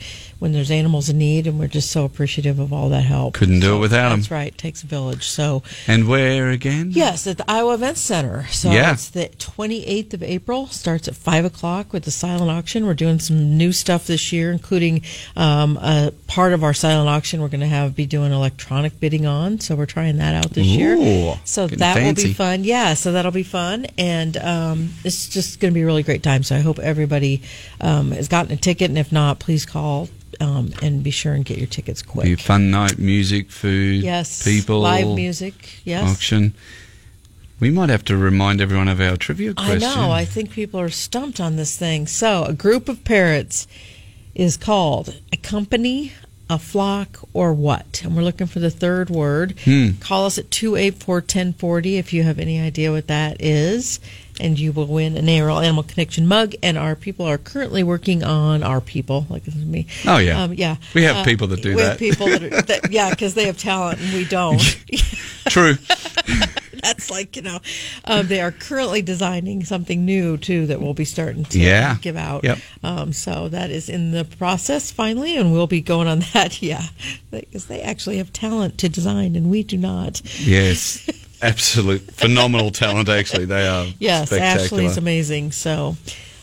[0.43, 3.33] when there's animals in need, and we're just so appreciative of all that help.
[3.33, 4.19] Couldn't do it without them.
[4.19, 4.49] That's right.
[4.49, 5.25] It takes a village.
[5.29, 6.91] So And where again?
[6.91, 8.45] Yes, at the Iowa Events Center.
[8.49, 8.91] So Yeah.
[8.91, 10.67] it's the 28th of April.
[10.67, 12.85] Starts at 5 o'clock with the silent auction.
[12.85, 15.03] We're doing some new stuff this year, including
[15.37, 19.25] um, a part of our silent auction we're going to have be doing electronic bidding
[19.25, 19.61] on.
[19.61, 21.37] So we're trying that out this Ooh, year.
[21.45, 22.65] So that will be fun.
[22.65, 23.85] Yeah, so that'll be fun.
[23.97, 26.43] And um, it's just going to be a really great time.
[26.43, 27.43] So I hope everybody
[27.79, 28.89] um, has gotten a ticket.
[28.89, 30.09] And if not, please call
[30.41, 32.25] um, and be sure and get your tickets quick.
[32.25, 34.43] Be fun night, music, food, Yes.
[34.43, 35.81] people, Live music.
[35.83, 36.09] Yes.
[36.11, 36.53] auction.
[37.59, 39.83] We might have to remind everyone of our trivia question.
[39.83, 40.11] I know.
[40.11, 42.07] I think people are stumped on this thing.
[42.07, 43.67] So, a group of parrots
[44.35, 46.11] is called a company,
[46.49, 48.01] a flock, or what?
[48.03, 49.55] And we're looking for the third word.
[49.63, 49.91] Hmm.
[50.01, 53.99] Call us at 284 1040 if you have any idea what that is.
[54.39, 56.53] And you will win an ARL Animal Connection mug.
[56.63, 59.87] And our people are currently working on our people, like this is me.
[60.05, 60.43] Oh, yeah.
[60.43, 60.77] um, yeah.
[60.93, 61.89] We have people that do we that.
[61.91, 64.59] Have people that, are, that yeah, because they have talent and we don't.
[65.49, 65.75] True.
[66.83, 67.59] That's like you know,
[68.03, 71.95] um, they are currently designing something new too that we'll be starting to Yeah.
[72.01, 72.43] give out.
[72.43, 72.57] Yep.
[72.83, 76.61] Um, so that is in the process finally, and we'll be going on that.
[76.61, 76.83] Yeah,
[77.31, 80.21] because they actually have talent to design, and we do not.
[80.41, 81.07] Yes.
[81.43, 83.09] Absolute phenomenal talent.
[83.09, 83.85] Actually, they are.
[83.99, 84.63] Yes, spectacular.
[84.65, 85.51] Ashley's amazing.
[85.51, 85.95] So,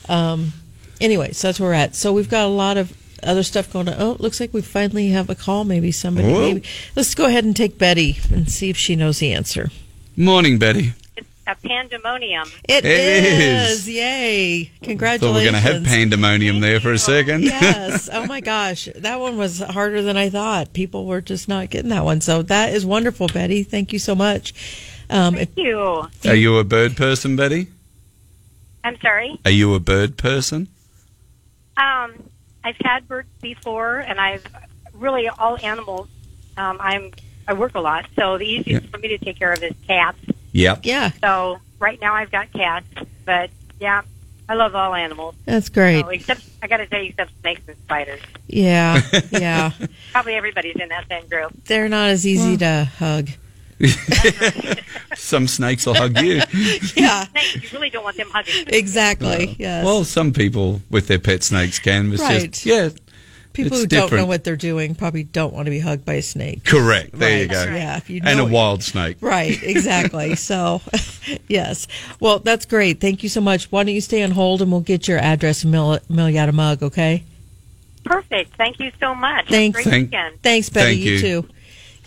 [0.09, 0.53] um,
[1.01, 1.95] anyway, so that's where we're at.
[1.95, 3.95] So we've got a lot of other stuff going on.
[3.99, 5.65] Oh, it looks like we finally have a call.
[5.65, 6.33] Maybe somebody.
[6.33, 6.41] Whoa.
[6.41, 6.63] Maybe
[6.97, 9.71] let's go ahead and take Betty and see if she knows the answer.
[10.17, 10.93] Morning, Betty.
[11.17, 12.49] It's a pandemonium.
[12.69, 13.81] It It is.
[13.81, 13.89] is.
[13.89, 14.65] Yay!
[14.65, 15.35] Thought Congratulations.
[15.35, 17.43] we are going to have pandemonium there for a second.
[17.45, 18.09] yes.
[18.13, 20.73] Oh my gosh, that one was harder than I thought.
[20.73, 22.21] People were just not getting that one.
[22.21, 23.63] So that is wonderful, Betty.
[23.63, 24.53] Thank you so much.
[25.11, 26.09] Um, if, Thank you.
[26.25, 27.67] Are you a bird person, Betty?
[28.85, 29.39] I'm sorry.
[29.45, 30.69] Are you a bird person?
[31.77, 32.15] Um,
[32.65, 34.45] I've had birds before, and I've
[34.95, 36.09] really all animals.
[36.57, 37.11] Um, I'm
[37.49, 40.19] I work a lot, so the easiest for me to take care of is cats.
[40.53, 40.81] Yep.
[40.85, 42.87] yeah, So right now I've got cats,
[43.25, 44.03] but yeah,
[44.49, 45.35] I love all animals.
[45.45, 46.03] that's great.
[46.05, 48.21] So, except I got to say, except snakes and spiders.
[48.47, 49.73] Yeah, yeah.
[50.13, 51.53] Probably everybody's in that same group.
[51.65, 53.31] They're not as easy to hug.
[55.17, 56.41] Some snakes will hug you.
[56.95, 58.67] Yeah, Snakes, you really don't want them hugging.
[58.69, 59.57] exactly.
[59.59, 59.85] Yes.
[59.85, 62.13] Well, some people with their pet snakes can.
[62.13, 62.51] It's Right.
[62.53, 62.91] just, yeah.
[63.53, 66.15] People it's who don't know what they're doing probably don't want to be hugged by
[66.15, 66.65] a snake.
[66.65, 67.11] Correct.
[67.19, 67.51] There you Right.
[67.69, 67.75] go.
[67.75, 69.17] Yeah, if you and a know- wild snake.
[69.21, 70.35] Right, exactly.
[70.37, 70.81] so,
[71.49, 71.87] yes.
[72.21, 73.01] Well, that's great.
[73.01, 73.71] Thank you so much.
[73.73, 76.39] Why don't you stay on hold and we'll get your address and mail, mail you
[76.39, 77.25] out a mug, okay?
[78.05, 78.55] Perfect.
[78.57, 79.49] Thank you so much.
[79.49, 79.75] Thanks.
[79.75, 80.43] Great Thank- weekend.
[80.43, 80.95] Thanks, Betty.
[80.95, 81.13] Thank you.
[81.13, 81.21] you.
[81.43, 81.49] too.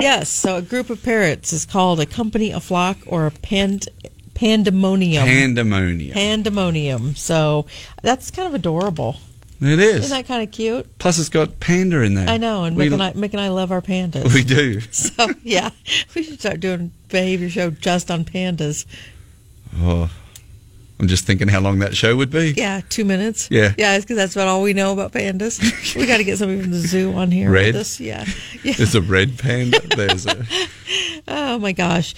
[0.04, 0.30] Yes.
[0.30, 3.88] So, a group of parrots is called a company, a flock, or a pand-
[4.34, 5.26] pandemonium.
[5.26, 6.14] Pandemonium.
[6.14, 7.16] pandemonium.
[7.16, 7.66] So,
[8.02, 9.18] that's kind of adorable.
[9.62, 10.06] it is.
[10.06, 10.98] Isn't that kind of cute?
[11.00, 12.28] Plus, it's got panda in there.
[12.30, 12.66] I know.
[12.66, 14.34] And we, Mick and I, Mick and I love our pandas.
[14.34, 14.80] we do.
[14.92, 15.70] so, yeah,
[16.16, 18.86] we should start doing a behavior show just on pandas.
[19.78, 20.12] Oh,
[21.04, 22.54] I'm just thinking how long that show would be.
[22.56, 23.50] Yeah, two minutes.
[23.52, 23.74] Yeah.
[23.78, 25.60] yeah, because that's about all we know about pandas.
[25.98, 27.52] we got to get somebody from the zoo on here.
[27.52, 27.74] Red?
[27.74, 28.00] With us.
[28.00, 28.24] Yeah,
[28.64, 28.74] yeah.
[28.78, 29.82] There's a red panda.
[29.82, 30.46] There's a.
[31.28, 32.16] Oh my gosh,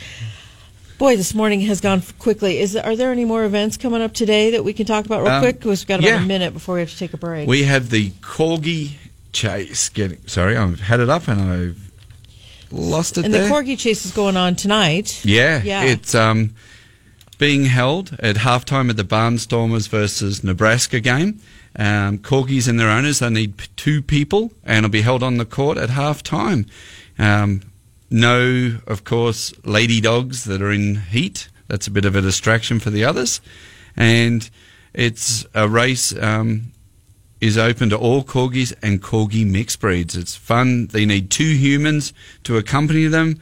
[0.98, 2.60] boy, this morning has gone quickly.
[2.60, 5.32] Is are there any more events coming up today that we can talk about real
[5.32, 5.58] Um, quick?
[5.60, 6.24] Because we've got about yeah.
[6.24, 7.48] a minute before we have to take a break.
[7.48, 8.94] We have the corgi
[9.32, 9.90] chase.
[9.90, 11.92] Getting sorry, I've had it up and I've
[12.72, 13.48] lost it and there.
[13.48, 15.24] the corgi chase is going on tonight.
[15.26, 15.84] Yeah, Yeah.
[15.86, 16.56] it's um,
[17.38, 21.40] being held at halftime of the Barnstormers versus Nebraska game.
[21.78, 25.46] Um, corgis and their owners, they need two people, and it'll be held on the
[25.46, 26.70] court at halftime.
[27.20, 27.62] Um,
[28.10, 31.50] no, of course, lady dogs that are in heat.
[31.68, 33.42] That's a bit of a distraction for the others.
[33.98, 34.50] And
[34.94, 36.72] it's a race um,
[37.42, 40.16] is open to all corgis and corgi mixed breeds.
[40.16, 40.88] It's fun.
[40.88, 43.40] They need two humans to accompany them,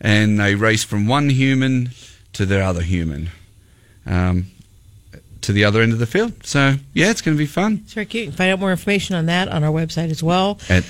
[0.00, 1.90] and they race from one human
[2.34, 3.30] to their other human,
[4.06, 4.46] um,
[5.42, 6.44] to the other end of the field.
[6.46, 8.24] So yeah, it's going to be fun It's very cute.
[8.26, 10.58] You can find out more information on that on our website as well.
[10.68, 10.84] at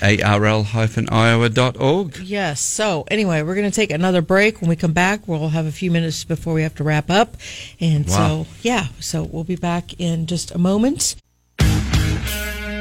[1.03, 2.17] arl-iowa.org.
[2.19, 2.61] Yes.
[2.61, 4.61] So anyway, we're going to take another break.
[4.61, 7.35] When we come back, we'll have a few minutes before we have to wrap up.
[7.79, 8.43] And Wow.
[8.45, 8.87] so, yeah.
[8.99, 11.15] So we'll be back in just a moment.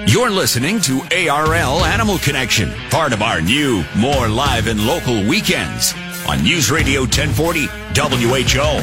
[0.07, 5.95] You're listening to ARL Animal Connection, part of our new, more live and local weekends
[6.29, 8.83] on News Radio 1040 WHO.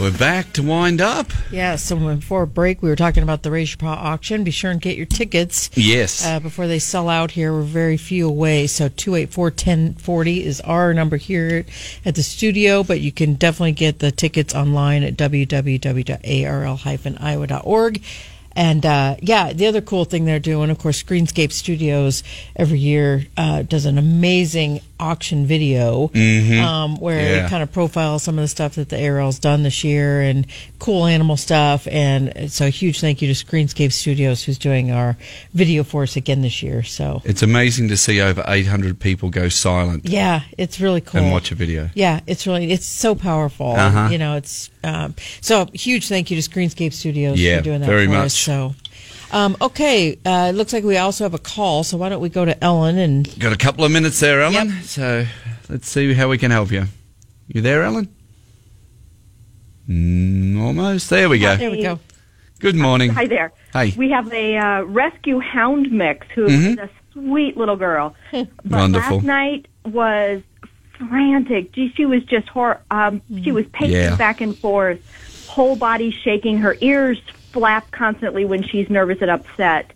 [0.00, 1.28] We're back to wind up.
[1.52, 1.76] Yeah.
[1.76, 4.42] So before break, we were talking about the Raise Your Paw auction.
[4.42, 5.70] Be sure and get your tickets.
[5.74, 6.26] Yes.
[6.26, 7.52] uh, before they sell out here.
[7.52, 8.66] We're very few away.
[8.66, 11.64] So 284 1040 is our number here
[12.04, 18.02] at the studio, but you can definitely get the tickets online at www.arl-iowa.org.
[18.56, 22.22] And uh, yeah, the other cool thing they're doing, of course, Screenscape Studios
[22.54, 27.46] every year uh, does an amazing auction video um, where Yeah.
[27.46, 30.46] it kind of profiles some of the stuff that the ARL's done this year and
[30.78, 31.86] cool animal stuff.
[31.90, 35.16] And so, a huge thank you to Screenscape Studios who's doing our
[35.52, 36.82] video for us again this year.
[36.82, 41.20] So, it's amazing to see over 800 people go silent yeah, it's really cool.
[41.20, 41.90] and watch a video.
[41.94, 43.72] Yeah, it's really it's so powerful.
[43.72, 44.08] Uh-huh.
[44.10, 46.08] You know, it's um, so huge.
[46.08, 48.26] Thank you to Screenscape Studios Yeah, for doing that very for much.
[48.26, 48.34] us.
[48.34, 48.74] So,
[49.34, 51.82] um, okay, uh, it looks like we also have a call.
[51.84, 54.68] So why don't we go to Ellen and Got a couple of minutes there, Ellen.
[54.68, 54.82] Yep.
[54.84, 55.26] So
[55.68, 56.84] let's see how we can help you.
[57.48, 58.08] You there, Ellen?
[59.88, 61.10] Mm, almost.
[61.10, 61.56] There we go.
[61.56, 61.98] there we go.
[62.60, 63.10] Good morning.
[63.10, 63.52] Hi there.
[63.72, 63.92] Hey.
[63.96, 68.14] We have a uh, rescue hound mix who is a sweet little girl.
[68.32, 69.16] but Wonderful.
[69.16, 70.42] last night was
[71.08, 71.72] frantic.
[71.72, 74.16] Gee, she was just hor- um, she was pacing Yeah.
[74.16, 75.00] back and forth,
[75.48, 76.58] whole body shaking.
[76.58, 77.20] Her ears
[77.54, 79.92] flap constantly when she's nervous and upset.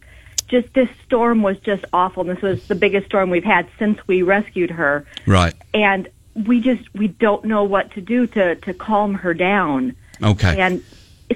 [0.47, 2.23] Just this storm was just awful.
[2.27, 5.05] And this was the biggest storm we've had since we rescued her.
[5.27, 5.53] Right.
[5.75, 6.09] And
[6.47, 9.95] we just we don't know what to do to to calm her down.
[10.23, 10.59] Okay.
[10.59, 10.83] And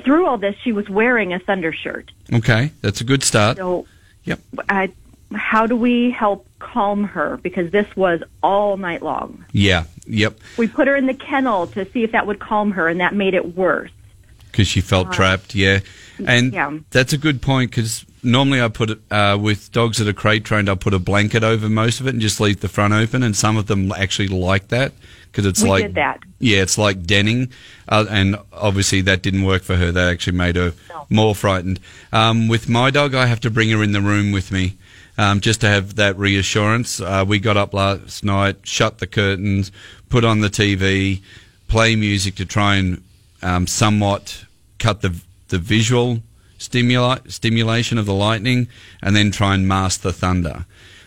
[0.04, 2.10] through all this, she was wearing a thunder shirt.
[2.32, 2.72] Okay.
[2.80, 3.58] That's a good start.
[3.58, 3.86] So,
[4.24, 4.38] Yep.
[4.68, 4.92] I,
[5.34, 7.38] how do we help calm her?
[7.42, 9.44] Because this was all night long.
[9.52, 9.84] Yeah.
[10.06, 10.38] Yep.
[10.56, 13.14] We put her in the kennel to see if that would calm her, and that
[13.14, 13.90] made it worse.
[14.53, 15.55] Because she felt trapped.
[15.55, 15.80] Yeah,
[16.24, 16.78] and Yeah.
[16.90, 20.44] that's a good point because normally I put it uh, with dogs that are crate
[20.44, 20.68] trained.
[20.68, 23.34] I put a blanket over most of it and just leave the front open, and
[23.34, 24.92] some of them actually like that
[25.30, 26.20] because it's We like that.
[26.38, 27.50] Yeah, it's like denning,
[27.88, 29.90] uh, and obviously that didn't work for her.
[29.90, 30.74] That actually made her
[31.09, 31.80] more frightened.
[32.12, 34.76] Um, with my dog, I have to bring her in the room with me.
[35.18, 36.98] Um, just to have that reassurance.
[36.98, 39.70] Uh, we got up last night, shut the curtains,
[40.09, 41.20] put on the TV,
[41.68, 43.03] play music to try and
[43.43, 44.45] um, somewhat
[44.78, 46.22] cut the the visual
[46.59, 48.68] stimuli- stimulation of the lightning,
[49.03, 50.64] and then try and mask the thunder.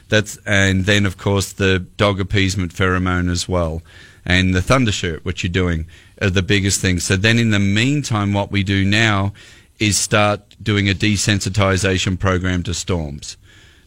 [0.10, 3.82] That's and then of course the dog appeasement pheromone as well,
[4.26, 5.88] and the thunder shirt, which you're doing,
[6.22, 7.04] are the biggest things.
[7.04, 9.34] So then in the meantime, what we do now
[9.80, 13.38] is start doing a desensitization program to storms.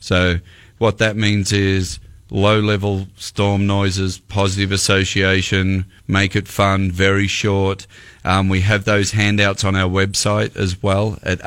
[0.00, 0.40] So
[0.78, 1.98] what that means is
[2.30, 7.86] low level storm noises, positive association, make it fun, very short.
[8.28, 11.40] Um, we have those handouts on our website as well at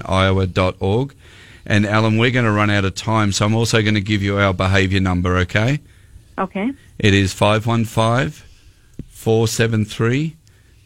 [0.00, 1.14] arl-iowa.org.
[1.66, 4.22] And Alan, we're going to run out of time, so I'm also going to give
[4.22, 5.80] you our behaviour number, okay?
[6.38, 6.70] Okay.
[6.98, 8.42] It is 515
[9.10, 10.36] 473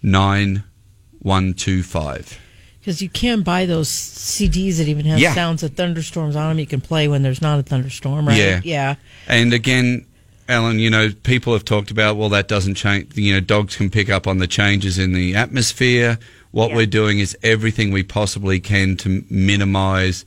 [0.02, 2.40] 9125.
[2.80, 5.32] Because you can buy those CDs that even have Yeah.
[5.34, 6.58] sounds of thunderstorms on them.
[6.58, 8.36] You can play when there's not a thunderstorm, right?
[8.36, 8.60] Yeah.
[8.64, 8.96] Yeah.
[9.28, 10.06] And again,
[10.48, 13.16] Alan, you know, people have talked about, well, that doesn't change.
[13.16, 16.18] You know, dogs can pick up on the changes in the atmosphere.
[16.52, 16.76] What Yeah.
[16.76, 20.24] we're doing is everything we possibly can to minimize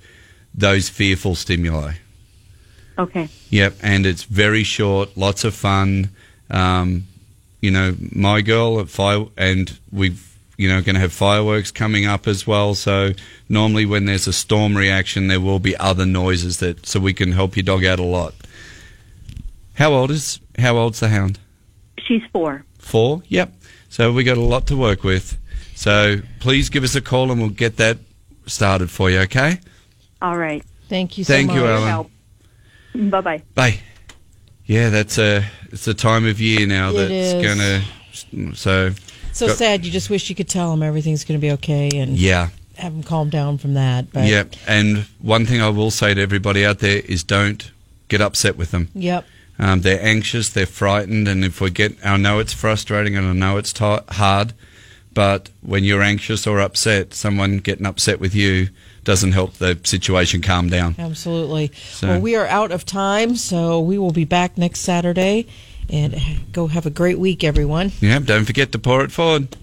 [0.54, 1.94] those fearful stimuli.
[3.00, 3.30] Okay.
[3.50, 6.10] Yep, and it's very short, lots of fun.
[6.52, 7.08] Um,
[7.62, 12.06] you know, my girl at fire, and we've you know going to have fireworks coming
[12.06, 12.76] up as well.
[12.76, 13.14] So
[13.50, 17.32] normally when there's a storm reaction, there will be other noises that so we can
[17.32, 18.36] help your dog out a lot.
[19.76, 21.40] How old is how old's the hound?
[22.06, 22.64] She's four.
[22.80, 23.24] Four.
[23.28, 23.54] Yep.
[23.90, 25.38] So we got a lot to work with.
[25.76, 27.98] So please give us a call and we'll get that
[28.46, 29.20] started for you.
[29.20, 29.60] Okay.
[30.22, 30.64] All right.
[30.90, 31.56] Thank you so Thank much.
[31.58, 33.10] you, Alan.
[33.10, 33.42] Bye bye.
[33.56, 33.80] Bye.
[34.66, 37.46] Yeah, that's a it's a time of year now It that's is.
[37.46, 38.56] gonna.
[38.56, 38.92] So
[39.34, 39.86] So Got- sad.
[39.86, 42.92] You just wish you could tell them everything's going to be okay and yeah, have
[42.94, 44.12] them calm down from that.
[44.12, 44.44] But yeah.
[44.68, 47.72] And one thing I will say to everybody out there is don't
[48.10, 48.90] get upset with them.
[48.94, 49.26] Yep.
[49.62, 53.34] Um, they're anxious, they're frightened, and if we get, I know it's frustrating and I
[53.34, 54.54] know it's ti hard,
[55.14, 58.70] but when you're anxious or upset, someone getting upset with you
[59.04, 60.96] doesn't help the situation calm down.
[60.98, 61.72] Absolutely.
[61.92, 65.46] So- Well, we are out of time, so we will be back next Saturday.
[65.90, 66.16] And
[66.54, 67.92] go have a great week, everyone.
[68.00, 69.58] Yeah, don't forget to pour it forward.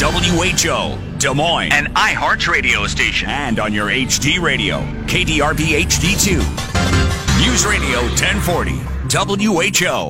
[0.00, 6.83] WHO, Des Moines, an iHeart radio station, and on your HD radio, KDRP HD2.
[7.54, 8.74] News Radio 1040,
[9.06, 9.94] WHO.